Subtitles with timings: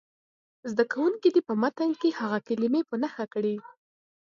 [0.71, 3.55] زده کوونکي دې په متن کې هغه کلمې په نښه کړي.